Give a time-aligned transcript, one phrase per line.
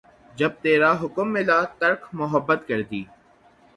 [0.37, 3.03] جب ترا حکم ملا ترک محبت کر دی